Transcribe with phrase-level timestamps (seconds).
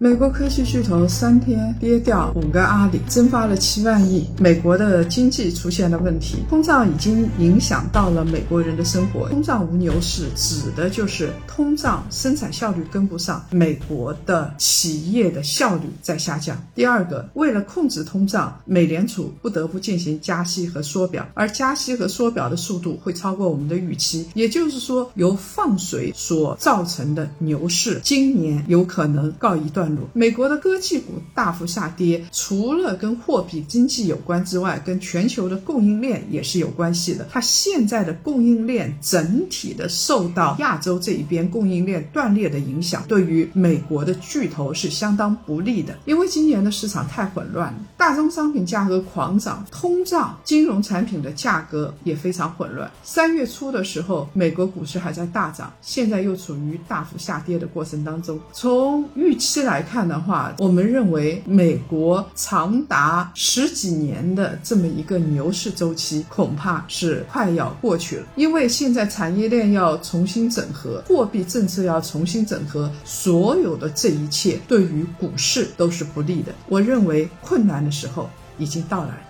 [0.00, 4.24] 美国科技巨头三天跌掉五个阿里，蒸发了七万亿。
[4.38, 9.28] 美国的经济出现了问题，通胀已经影响到了美国人的生活。
[9.28, 16.56] 通胀无牛市，指的就是通胀生产效率跟不上，美国的企业的效率在下降。
[16.76, 24.28] 第二个，为了控制通胀，美联储不得不进行加息和缩表，而加息和缩表的速度会超过我们的预期。
[24.34, 29.87] 也就是说，由放水所造成的牛市，今年有可能告一段。
[30.12, 37.26] 美国的科技股大幅下跌，除了跟货币经济有关之外，跟全球的供应链也是有关系的。
[37.30, 45.96] 它现在的供应链整体的受到亚洲这一边供应链断裂的影响，对于美国的巨头是相当不利的。
[46.04, 52.90] 因为今年的市场太混乱了，大宗商品价格狂涨，通胀，金融产品的价格也非常混乱。
[53.02, 58.38] 三月初的时候，美国股市还在大涨，现在又处于大幅下跌的过程当中。
[58.52, 68.26] 从预期来，来看的话，我们认为美国长达十几年的这么一个牛市周期，恐怕是快要过去了。
[68.34, 76.52] 因为现在产业链要重新整合，货币政策要重新整合，所有的这一切对于股市都是不利的。
[76.68, 79.27] 我认为困难的时候已经到来。